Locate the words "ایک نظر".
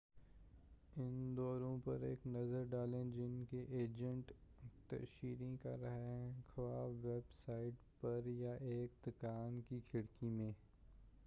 2.03-2.63